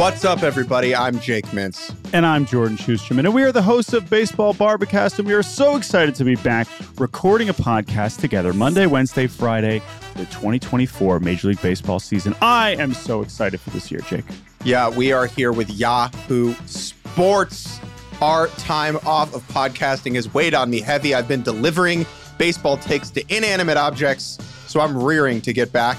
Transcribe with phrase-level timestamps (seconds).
[0.00, 0.94] What's up, everybody?
[0.94, 1.94] I'm Jake Mintz.
[2.14, 3.18] And I'm Jordan Schusterman.
[3.18, 6.36] And we are the hosts of Baseball Bar-B-Cast, and we are so excited to be
[6.36, 6.66] back
[6.96, 12.34] recording a podcast together Monday, Wednesday, Friday, for the 2024 Major League Baseball season.
[12.40, 14.24] I am so excited for this year, Jake.
[14.64, 17.78] Yeah, we are here with Yahoo Sports.
[18.22, 21.14] Our time off of podcasting has weighed on me heavy.
[21.14, 22.06] I've been delivering
[22.38, 25.98] baseball takes to inanimate objects, so I'm rearing to get back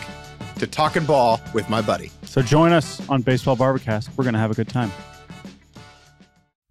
[0.61, 2.09] to talking ball with my buddy.
[2.23, 4.09] So join us on Baseball Bar-B-Cast.
[4.17, 4.91] We're going to have a good time.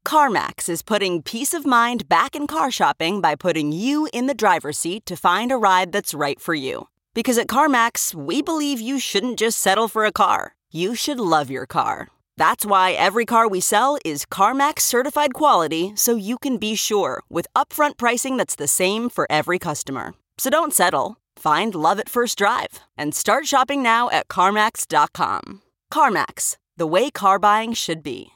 [0.04, 4.34] CarMax is putting peace of mind back in car shopping by putting you in the
[4.34, 6.88] driver's seat to find a ride that's right for you.
[7.14, 11.50] Because at CarMax, we believe you shouldn't just settle for a car, you should love
[11.50, 12.08] your car.
[12.36, 17.22] That's why every car we sell is CarMax certified quality so you can be sure
[17.28, 20.14] with upfront pricing that's the same for every customer.
[20.38, 21.19] So don't settle.
[21.40, 25.62] Find love at first drive and start shopping now at CarMax.com.
[25.90, 28.32] CarMax, the way car buying should be.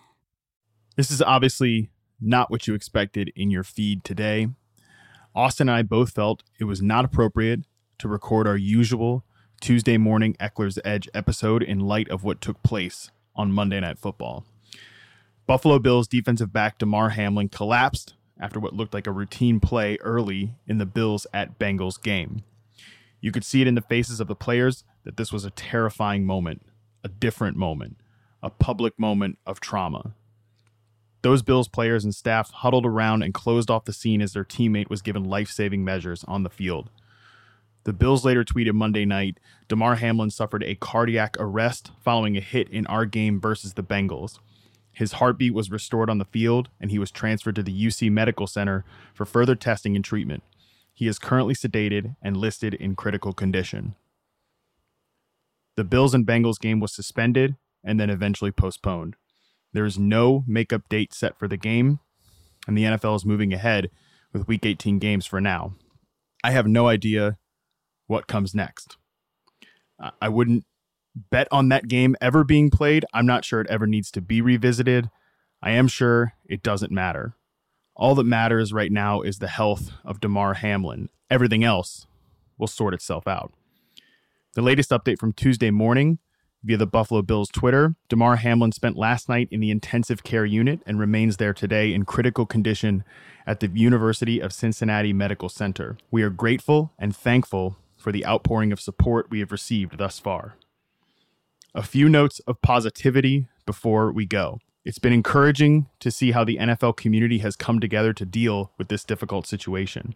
[0.96, 4.48] This is obviously not what you expected in your feed today.
[5.34, 7.60] Austin and I both felt it was not appropriate
[7.98, 9.22] to record our usual
[9.60, 14.46] Tuesday morning Ekeler's Edge episode in light of what took place on Monday Night Football.
[15.46, 20.54] Buffalo Bills defensive back Damar Hamlin collapsed after what looked like a routine play early
[20.66, 22.42] in the Bills at Bengals game.
[23.24, 26.26] You could see it in the faces of the players that this was a terrifying
[26.26, 26.60] moment,
[27.02, 27.96] a different moment,
[28.42, 30.12] a public moment of trauma.
[31.22, 34.90] Those Bills players and staff huddled around and closed off the scene as their teammate
[34.90, 36.90] was given life saving measures on the field.
[37.84, 42.68] The Bills later tweeted Monday night Damar Hamlin suffered a cardiac arrest following a hit
[42.68, 44.38] in our game versus the Bengals.
[44.92, 48.46] His heartbeat was restored on the field, and he was transferred to the UC Medical
[48.46, 50.42] Center for further testing and treatment.
[50.94, 53.96] He is currently sedated and listed in critical condition.
[55.76, 59.16] The Bills and Bengals game was suspended and then eventually postponed.
[59.72, 61.98] There is no makeup date set for the game,
[62.66, 63.90] and the NFL is moving ahead
[64.32, 65.74] with Week 18 games for now.
[66.44, 67.38] I have no idea
[68.06, 68.96] what comes next.
[70.20, 70.64] I wouldn't
[71.30, 73.04] bet on that game ever being played.
[73.12, 75.10] I'm not sure it ever needs to be revisited.
[75.60, 77.34] I am sure it doesn't matter.
[77.96, 81.08] All that matters right now is the health of Damar Hamlin.
[81.30, 82.06] Everything else
[82.58, 83.52] will sort itself out.
[84.54, 86.18] The latest update from Tuesday morning
[86.64, 90.80] via the Buffalo Bills Twitter Damar Hamlin spent last night in the intensive care unit
[90.86, 93.04] and remains there today in critical condition
[93.46, 95.96] at the University of Cincinnati Medical Center.
[96.10, 100.56] We are grateful and thankful for the outpouring of support we have received thus far.
[101.74, 104.60] A few notes of positivity before we go.
[104.84, 108.88] It's been encouraging to see how the NFL community has come together to deal with
[108.88, 110.14] this difficult situation.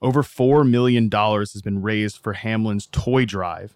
[0.00, 3.74] Over $4 million has been raised for Hamlin's toy drive,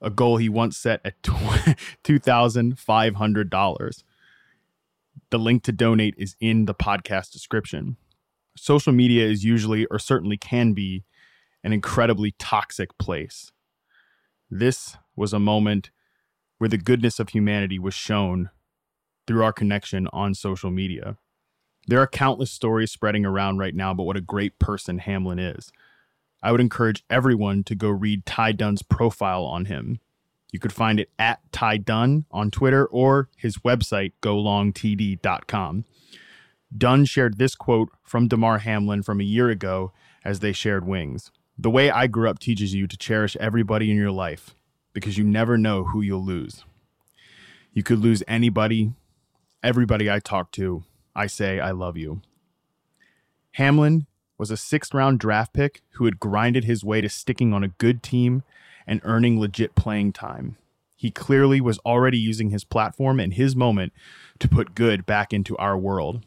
[0.00, 4.02] a goal he once set at $2,500.
[5.30, 7.96] The link to donate is in the podcast description.
[8.56, 11.04] Social media is usually, or certainly can be,
[11.64, 13.52] an incredibly toxic place.
[14.50, 15.88] This was a moment
[16.58, 18.50] where the goodness of humanity was shown
[19.30, 21.16] through our connection on social media.
[21.86, 25.70] There are countless stories spreading around right now about what a great person Hamlin is.
[26.42, 30.00] I would encourage everyone to go read Ty Dunne's profile on him.
[30.50, 35.84] You could find it at Ty Dunne on Twitter or his website, golongtd.com.
[36.76, 39.92] Dunne shared this quote from Damar Hamlin from a year ago
[40.24, 41.30] as they shared wings.
[41.56, 44.56] The way I grew up teaches you to cherish everybody in your life
[44.92, 46.64] because you never know who you'll lose.
[47.72, 48.92] You could lose anybody,
[49.62, 50.84] everybody I talk to,
[51.14, 52.22] I say I love you.
[53.52, 54.06] Hamlin
[54.38, 57.68] was a sixth round draft pick who had grinded his way to sticking on a
[57.68, 58.42] good team
[58.86, 60.56] and earning legit playing time.
[60.96, 63.92] He clearly was already using his platform and his moment
[64.38, 66.24] to put good back into our world.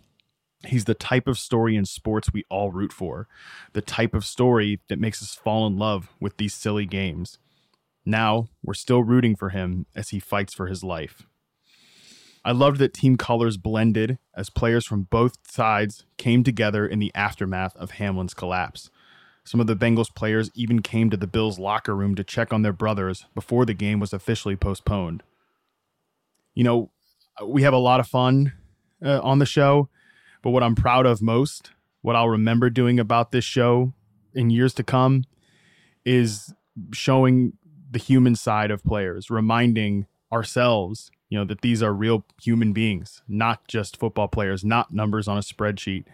[0.66, 3.28] He's the type of story in sports we all root for,
[3.74, 7.38] the type of story that makes us fall in love with these silly games.
[8.06, 11.28] Now, we're still rooting for him as he fights for his life.
[12.46, 17.12] I loved that team colors blended as players from both sides came together in the
[17.16, 18.90] aftermath of Hamlin's collapse.
[19.46, 22.62] Some of the Bengals players even came to the Bills' locker room to check on
[22.62, 25.24] their brothers before the game was officially postponed.
[26.54, 26.92] You know,
[27.46, 28.54] we have a lot of fun
[29.04, 29.90] uh, on the show,
[30.42, 33.94] but what I'm proud of most, what I'll remember doing about this show
[34.34, 35.24] in years to come,
[36.06, 36.54] is
[36.94, 37.54] showing
[37.90, 43.24] the human side of players, reminding ourselves you know that these are real human beings
[43.28, 46.06] not just football players not numbers on a spreadsheet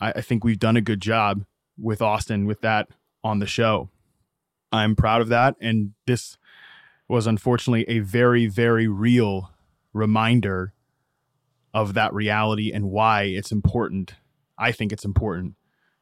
[0.00, 1.44] I, I, think we've done a good job
[1.76, 2.88] with austin with that
[3.24, 3.88] on the show
[4.70, 6.38] i'm proud of that and this
[7.08, 9.50] was unfortunately a very very real
[9.92, 10.74] reminder
[11.76, 14.14] of that reality and why it's important.
[14.58, 15.56] I think it's important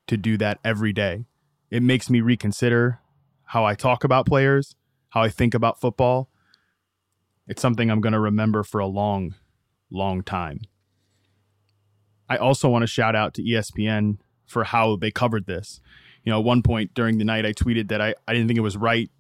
[0.06, 1.25] to do that every day.
[1.69, 3.00] It makes me reconsider
[3.47, 4.76] how I talk about players,
[5.08, 6.31] how I think about football.
[7.46, 9.35] It's something I'm going to remember for a long,
[9.91, 10.61] long time.
[12.29, 15.81] I also want to shout out to ESPN for how they covered this.
[16.25, 18.58] You know, at one point during the night, I tweeted that I, I didn't think
[18.58, 19.11] it was right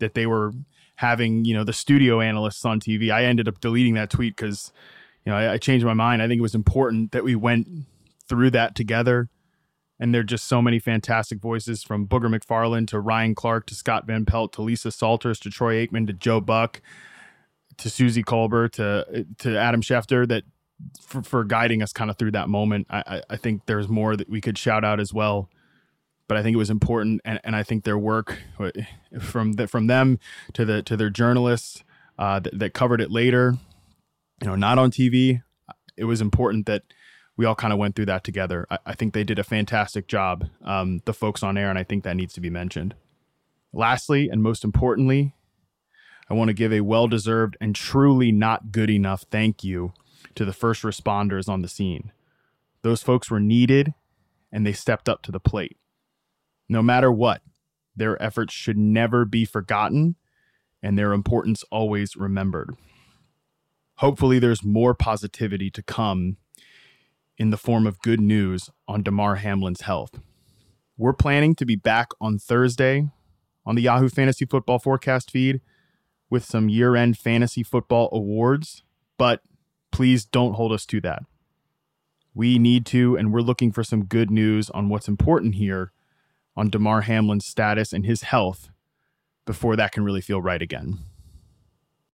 [0.00, 0.52] that they were
[0.96, 3.12] having, you know, the studio analysts on TV.
[3.12, 4.72] I ended up deleting that tweet because,
[5.24, 6.20] you know, I, I changed my mind.
[6.20, 7.68] I think it was important that we went
[8.28, 9.28] through that together.
[10.00, 13.74] And there are just so many fantastic voices from Booger McFarland to Ryan Clark to
[13.74, 16.80] Scott Van Pelt to Lisa Salters to Troy Aikman to Joe Buck
[17.78, 20.44] to Suzy Kolber to to Adam Schefter that
[21.00, 22.86] for, for guiding us kind of through that moment.
[22.90, 25.48] I, I think there's more that we could shout out as well,
[26.28, 28.38] but I think it was important, and, and I think their work
[29.20, 30.18] from the, from them
[30.52, 31.82] to the to their journalists
[32.18, 33.56] uh, that, that covered it later,
[34.40, 35.42] you know, not on TV.
[35.96, 36.82] It was important that
[37.36, 38.66] we all kind of went through that together.
[38.70, 41.84] I, I, think they did a fantastic job, um, the folks on air, and I
[41.84, 42.94] think that needs to be mentioned.
[43.72, 45.34] Lastly, and most importantly,
[46.30, 49.92] I want to give a well deserved and truly not good enough thank you
[50.34, 52.12] to the first responders on the scene.
[52.82, 53.94] Those folks were needed
[54.52, 55.76] and they stepped up to the plate.
[56.68, 57.42] No matter what,
[57.96, 60.16] their efforts should never be forgotten
[60.82, 62.76] and their importance always remembered.
[63.96, 66.36] Hopefully, there's more positivity to come
[67.36, 70.20] in the form of good news on Damar Hamlin's health.
[70.96, 73.08] We're planning to be back on Thursday
[73.66, 75.60] on the Yahoo Fantasy Football Forecast feed
[76.30, 78.82] with some year end fantasy football awards,
[79.16, 79.42] but
[79.90, 81.22] please don't hold us to that.
[82.34, 85.92] We need to, and we're looking for some good news on what's important here
[86.56, 88.70] on Damar Hamlin's status and his health
[89.46, 90.98] before that can really feel right again.